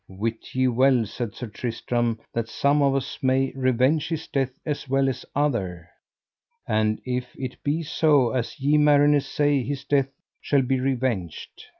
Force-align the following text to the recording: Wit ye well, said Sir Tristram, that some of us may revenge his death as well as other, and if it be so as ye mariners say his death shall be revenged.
Wit 0.09 0.55
ye 0.55 0.67
well, 0.67 1.05
said 1.05 1.35
Sir 1.35 1.45
Tristram, 1.45 2.19
that 2.33 2.49
some 2.49 2.81
of 2.81 2.95
us 2.95 3.19
may 3.21 3.51
revenge 3.55 4.07
his 4.07 4.25
death 4.25 4.57
as 4.65 4.89
well 4.89 5.07
as 5.07 5.27
other, 5.35 5.91
and 6.67 6.99
if 7.05 7.27
it 7.35 7.61
be 7.63 7.83
so 7.83 8.31
as 8.31 8.59
ye 8.59 8.79
mariners 8.79 9.27
say 9.27 9.61
his 9.61 9.83
death 9.83 10.09
shall 10.41 10.63
be 10.63 10.79
revenged. 10.79 11.65